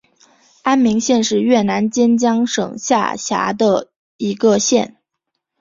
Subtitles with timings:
[0.63, 4.97] 安明县是越南坚江省下辖的一个县。